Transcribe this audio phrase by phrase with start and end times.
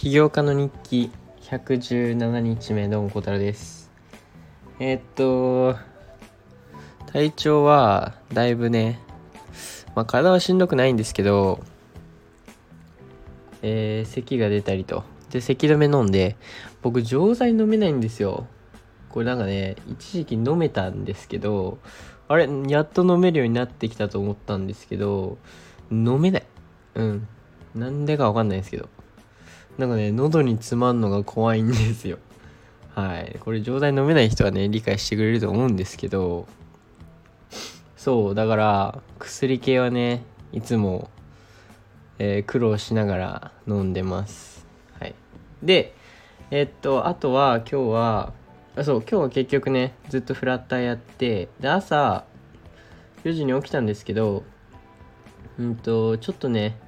[0.00, 1.10] 起業家の日記
[1.42, 3.90] 117日目どうも小太郎です。
[4.78, 5.76] えー、っと
[7.12, 8.98] 体調はだいぶね
[9.94, 11.60] まあ体はしんどくないんですけど
[13.60, 15.04] えー、咳が出たりと。
[15.28, 16.38] で咳止め飲んで
[16.80, 18.46] 僕錠剤飲めないんですよ。
[19.10, 21.76] これなんかね一時期飲めたんですけど
[22.26, 25.36] あれやっと飲めるようになってきたと思ったんですけど
[25.90, 26.46] 飲めない。
[26.94, 27.28] うん。
[27.74, 28.88] なんでかわかんないですけど。
[29.80, 32.18] なんかね喉に詰まんのが怖いんですよ。
[32.94, 33.38] はい。
[33.40, 36.46] これ錠剤飲めない人はね理解してくれると思うんですけど。
[37.96, 41.10] そうだから薬系はねいつも、
[42.18, 44.66] えー、苦労しながら飲んでます。
[44.98, 45.14] はい。
[45.62, 45.94] で
[46.50, 48.32] えー、っとあとは今日は
[48.76, 52.24] あそう今日は結局ねずっとフラッターやってで朝
[53.24, 54.42] 4時に起きたんですけど
[55.58, 56.78] うんとちょっとね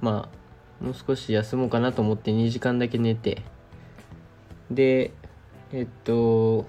[0.00, 0.35] まあ
[0.80, 3.42] もう少し休もうかなと思って2時間だけ寝て。
[4.70, 5.12] で
[5.72, 6.66] えっと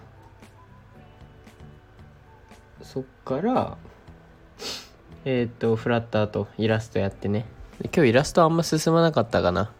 [2.81, 3.78] そっから
[5.25, 7.45] えっとフラッターとイラストやってね。
[7.94, 9.72] 今日イラストあんま進まなかったかな。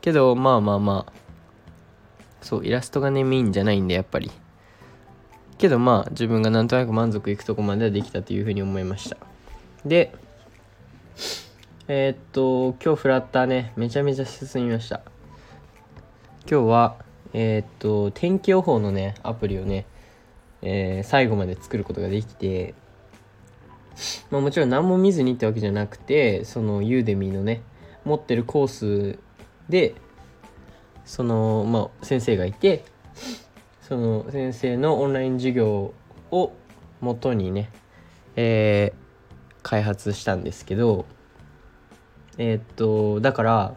[0.00, 1.12] けどまあまあまあ。
[2.42, 4.30] そうイラストがねメインじゃないんでやっぱり。
[5.58, 9.16] けどまあ自分がなんとなく満足いくとこまではできたというふうに思いました。
[9.84, 10.12] で
[11.88, 15.00] えー、っと今日フラッターねめちゃめちゃ進みました。
[16.48, 16.96] 今日は
[17.32, 19.86] えー、っと天気予報のねアプリをね、
[20.62, 22.74] えー、最後まで作ることができて
[24.30, 27.62] まあもちろん何も見ずにってわけじゃなくてそのユーデミーのね
[28.04, 28.68] 持ってるコー
[29.16, 29.18] ス
[29.68, 29.96] で
[31.04, 32.84] その、まあ、先生がいて
[33.80, 35.94] その先生のオンライン授業
[36.30, 36.52] を
[37.00, 37.72] 元にね、
[38.36, 41.06] えー、開発したんですけど
[42.38, 43.74] えー、っとだから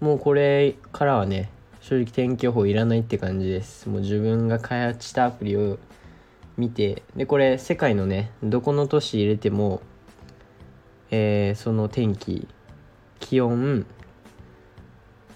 [0.00, 3.88] もうこれからはね正直天気予報いらないって感じです。
[3.88, 5.78] もう自分が開発したアプリを
[6.56, 9.80] 見てでこれ世界のねどこの都市入れても
[11.14, 12.48] えー、その天気
[13.20, 13.86] 気温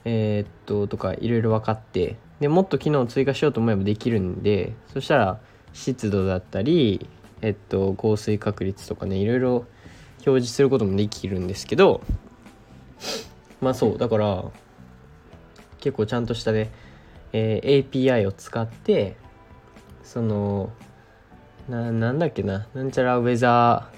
[0.06, 5.38] えー、っととかいろいろ分かってでもっと機能を追加しようと思えばできるんでそしたら
[5.74, 7.08] 湿度だったり
[7.42, 9.66] えっと降水確率とかねいろいろ
[10.26, 12.02] 表示することもできるんですけど
[13.60, 14.44] まあそうだから
[15.80, 16.70] 結構ちゃんとしたね、
[17.32, 19.16] えー、API を使って
[20.02, 20.72] その
[21.68, 23.88] ななんだっけななんちゃらウェザ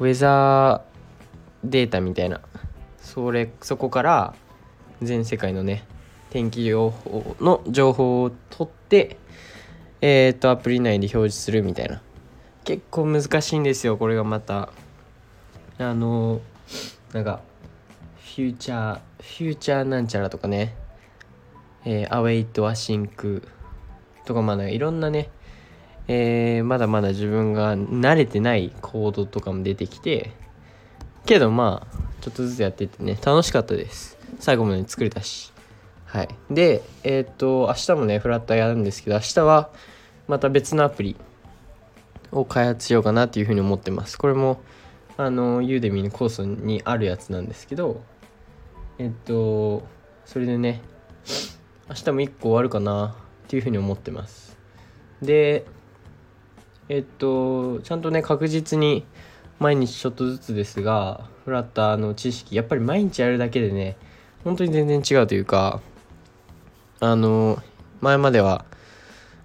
[0.00, 2.40] ーウェザーデータみたいな。
[3.04, 4.34] それそこから
[5.02, 5.84] 全世界のね
[6.30, 9.18] 天気予報の情報を取って
[10.00, 12.02] えっ、とアプリ内で表示するみたいな。
[12.64, 14.72] 結構難しいんですよこれがまた。
[15.78, 16.40] あの
[17.12, 17.40] なんか
[18.16, 20.74] フューチャーフューチャーなんちゃらとかね
[21.86, 23.46] えー、 await async
[24.24, 25.30] とかまだいろんなね
[26.08, 30.32] えー、まだまだ自分が慣れてないコードとかも出てきて
[31.26, 35.52] けどまあちょっとずつやっててね楽しかったです最後まで作れたし。
[36.06, 36.28] はい。
[36.50, 39.70] で、えっ、と、明日もね、フラッターやるんですけど、明日は
[40.28, 41.16] また別のアプリ
[42.30, 44.16] を開発しようかなっていうふうに思ってます。
[44.16, 44.60] これも、
[45.16, 48.02] あの、ユーデミーのコースにあるやつなんですけど、
[48.98, 49.86] えっと、
[50.24, 50.80] それでね、
[51.88, 54.56] 明日も1個終わるかなっていうふうに思ってます。
[55.22, 55.64] で、
[56.88, 59.06] えっと、ちゃんとね、確実に
[59.58, 63.96] 毎日ちょっとずつですが、フラッターの知識、やっぱり毎日やるだけでね、
[64.44, 65.80] 本当に全然違うというか
[67.00, 67.58] あの
[68.02, 68.66] 前までは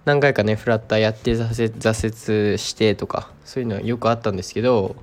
[0.03, 4.97] 何回かねフラッターやって挫折挫折してとかそういうのはよくあったんですけど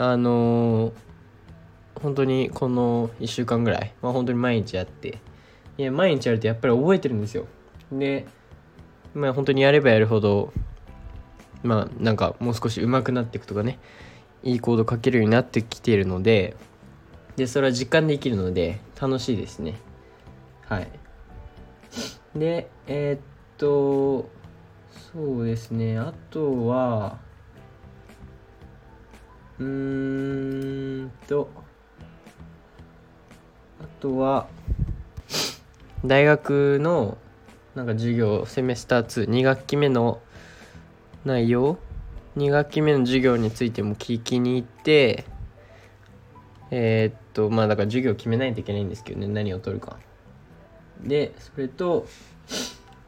[0.00, 0.94] あの
[1.94, 5.18] 本当にこの1週間ぐらい、まあ、本当に毎日やって
[5.76, 7.46] いや毎日やるとやっぱり覚えてるんですよ。
[7.92, 8.26] で
[9.12, 10.54] まあ本当にやればやるほど
[11.62, 13.78] まあなんかもう少し上手くなっていくとかね
[14.42, 16.56] いいコード書けるようになってきているので
[17.36, 19.74] でそれは実感できるので楽しいですね。
[20.66, 20.88] はい。
[22.34, 23.20] でえー、っ
[23.58, 24.30] と
[25.12, 25.98] そうですね。
[25.98, 27.18] あとは
[29.60, 31.50] うーんと
[33.80, 34.48] あとは
[36.04, 37.18] 大学の
[37.74, 40.20] なんか授業セメスター22学期目の
[41.26, 41.76] 内容
[42.36, 45.26] ？2学期目の授業についても聞きに行って
[46.70, 49.98] えー、っとまあだから授業決めないといけないんですけどね何を取るか。
[51.02, 52.06] でそれと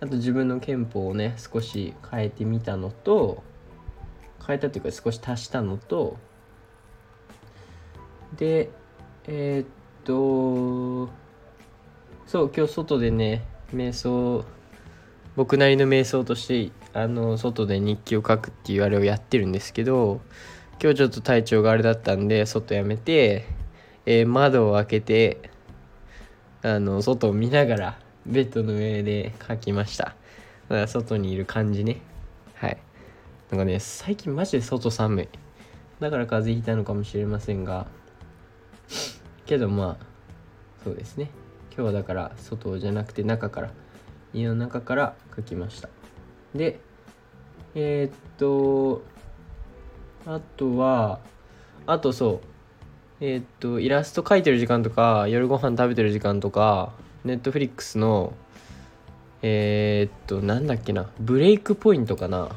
[0.00, 3.42] あと自分の憲法をね少し変えてみたのと
[4.46, 6.18] 変えたというか少し足したのと
[8.36, 8.70] で
[9.26, 9.66] えー、っ
[10.04, 11.10] と
[12.26, 13.44] そう今日外でね
[13.74, 14.44] 瞑想
[15.36, 20.20] 僕なりの瞑想としてあの外で日記を書くっていうあれをやってるんですけど
[20.82, 23.46] 今日ちょっと体調があれだったんで外やめて、
[24.04, 25.50] えー、窓を開けて
[26.62, 30.04] あの外を見ながらベッドの上で書きました。
[30.04, 30.14] だか
[30.68, 32.00] ら外にいる感じね。
[32.54, 32.78] はい。
[33.50, 35.28] なんかね最近マジで外寒い。
[35.98, 37.86] だから風邪ひいたのかもしれませんが。
[39.46, 40.06] けどまあ
[40.84, 41.30] そうですね。
[41.74, 43.70] 今日はだから外じゃなくて中から
[44.34, 45.88] 家の中から書きました。
[46.54, 46.80] で
[47.74, 49.02] えー、っと
[50.26, 51.20] あとは
[51.86, 56.92] あとそうえー、っとイラスト描いてる時間とか夜ご飯食べてる時間とか
[57.24, 58.34] ネットフリックスの
[59.42, 62.50] えー、っとなんだっけなブレイクポイントかな。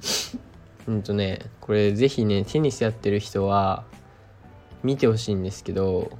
[0.88, 3.84] うんとねこれぜひねテニスやってる人は
[4.82, 6.10] 見てほしいんですけど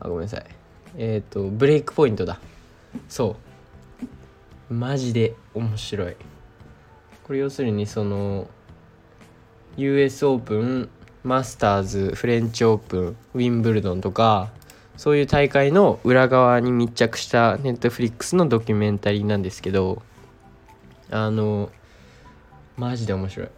[0.00, 0.44] あごめんなさい。
[0.98, 2.38] えっ、ー、とブレイクポイントだ。
[3.08, 3.36] そ
[4.70, 4.74] う。
[4.74, 6.16] マジで面白い。
[7.24, 8.48] これ要するにその
[9.76, 10.88] US オープン
[11.22, 14.50] マスターズフレンチオープンウィンブルドンとか
[14.96, 20.02] そういう大会の裏側に密着したネットフリックスのドキュメンタリーなんですけど
[21.10, 21.70] あの
[22.76, 23.48] マジで面白い。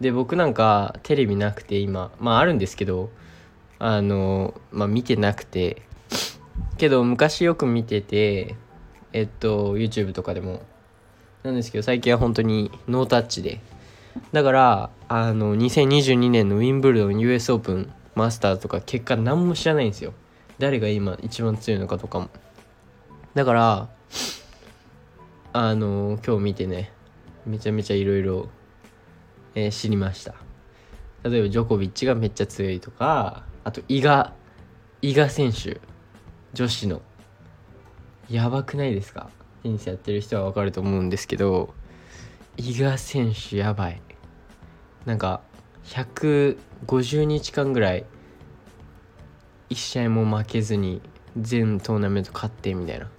[0.00, 2.10] で僕なんかテレビなくて今。
[2.18, 3.10] まああるんですけど
[3.78, 5.82] あのまあ見てなくて。
[6.78, 8.56] けど昔よく見てて
[9.12, 10.62] えっと YouTube とかでも。
[11.42, 13.60] なんですけど最近は本当にノータッチで。
[14.32, 20.12] だからあの2022年のウィンブルドン US オープンマスターとか結果何も知らないんですよ。
[20.58, 22.28] 誰が今一番強いのかとかも。
[23.34, 23.88] だから
[25.52, 26.92] あの今日見てね。
[27.46, 28.48] めちゃめちゃいろいろ
[29.54, 30.34] え知りました。
[31.22, 34.32] 例えばジョコビッチがめっちゃ強いとかあと伊賀
[35.02, 35.80] 伊賀選手
[36.54, 37.02] 女子の
[38.28, 39.28] やばくないですか？
[39.62, 41.74] テニスやってる人はわかると思うんですけど
[42.56, 44.00] 伊賀選手やばい。
[45.04, 45.42] なんか
[45.84, 48.06] 150日間ぐらい
[49.70, 51.02] 1試合も負けずに
[51.38, 53.10] 全トーナメント勝ってみたいな。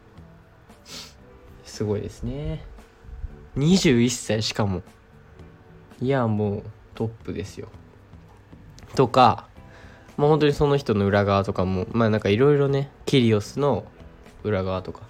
[1.63, 2.65] すごいですね。
[3.57, 4.81] 21歳しかも。
[6.01, 6.63] いやもう
[6.95, 7.69] トップですよ。
[8.95, 9.47] とか
[10.17, 13.85] まあ本当にその人の裏側とかもまあなんかいろいろねキリオスの
[14.43, 15.01] 裏側とか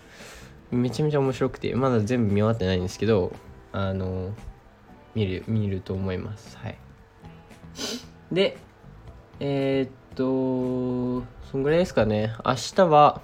[0.70, 3.34] めちゃめちゃ面白くてまだ全部見終わってないんですけど
[3.72, 4.34] あの
[5.16, 6.58] 見る見ると思います。
[6.58, 6.78] はい。
[8.32, 8.58] で
[9.40, 12.36] えー、っとそんぐらいですかね。
[12.46, 13.22] 明日は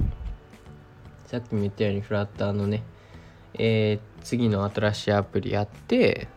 [1.26, 2.84] さっきも言ったようにフラッターのね
[3.60, 6.28] えー、次の新しいアプリやって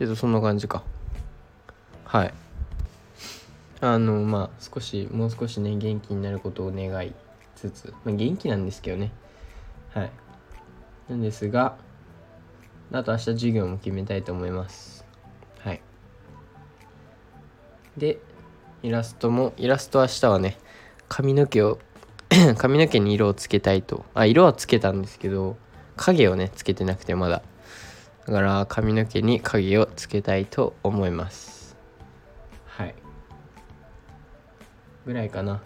[0.00, 0.82] けどそんな感じか。
[2.06, 2.32] はい。
[3.82, 7.12] あのまあ少しもう少しね元気になることを願い
[7.54, 9.12] つつ、まあ、元気なんですけどね。
[9.92, 10.10] はい。
[11.10, 11.76] なんですが
[12.92, 15.04] あと明日授業も決めたいと思います。
[15.58, 15.82] はい。
[17.98, 18.20] で
[18.82, 20.56] イラストもイラスト明日はね
[21.10, 21.78] 髪の毛を
[22.56, 24.06] 髪の毛に色をつけたいと。
[24.14, 25.58] あ色はつけたんですけど
[25.96, 27.42] 影をねつけてなくてまだ。
[28.30, 31.76] だから髪の毛に影をつけたいと思います。
[32.64, 32.94] はい。
[35.04, 35.60] ぐらいかな。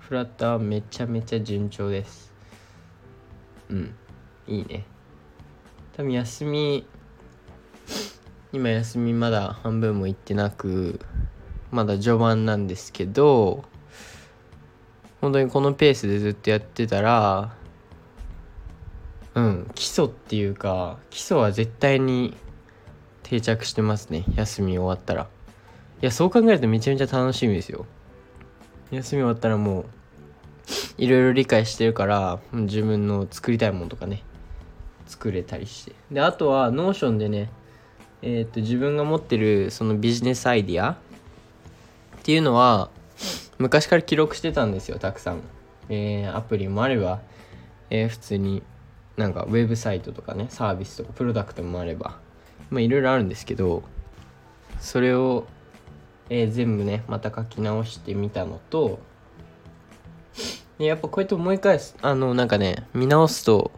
[0.00, 2.30] フラッターめちゃめちゃ順調です。
[3.70, 3.94] うん。
[4.46, 4.84] いいね。
[5.96, 6.86] 多分休み
[8.52, 11.00] 今休みまだ半分も行ってなく
[11.70, 13.64] まだ序盤なんですけど
[15.22, 17.56] 本当にこのペースでずっとやってたら
[19.34, 22.36] うん基礎っていうか基礎は絶対に
[23.22, 24.24] 定着してますね。
[24.36, 25.28] 休み終わったら。
[26.02, 27.86] いやそう考えるとめちゃめちゃ楽しみですよ。
[28.90, 29.84] 休み終わったらもう
[30.98, 34.22] いろいろ理解してるから自分の作りたいものとかね
[35.06, 35.92] 作れたりして。
[36.10, 37.50] であとは Notion でね
[38.22, 40.96] えー、っと自分が持ってるそのビジネスアイディアっ
[42.22, 42.88] ていうのは
[43.58, 45.42] 昔から記録してたんですよたくさん、
[45.88, 47.20] えー、アプリもあれば、
[47.90, 48.62] えー、普通に
[49.16, 52.18] なんかウェブサイトとかねサービスとかプロダクトもあれば
[52.70, 53.82] まあいろいろあるんですけど
[54.80, 55.46] それを、
[56.30, 58.98] えー、全部ねまた書き直してみたのと
[60.78, 63.70] でやっぱこうやって思い返すあのなんかね見直すと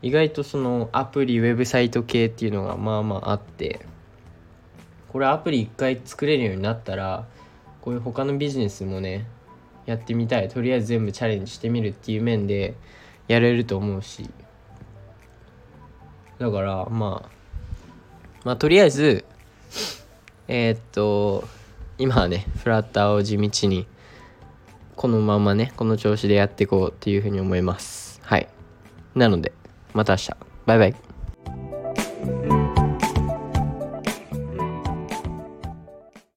[0.00, 3.84] 意外とそのアプリウェブサイト系っていうのがまあまああって
[5.08, 7.26] これアプリ一回作れるようになったら
[7.80, 9.26] こういう他のビジネスもね
[9.84, 10.48] やってみたい。
[10.48, 12.74] とりあえず全部チャレンジしてみるっていう面で
[13.26, 14.30] やれると思うし
[16.42, 17.28] だからまあ
[18.42, 19.24] まあとりあえず
[20.48, 21.46] えー、っと
[21.98, 23.86] 今はねフラッターを地道に
[24.96, 28.20] このままねこの調子でやっていこうっていうふうに思います。
[28.24, 28.48] はい。
[29.14, 29.52] なので
[29.94, 30.36] また明日。
[30.66, 31.11] バイバイ。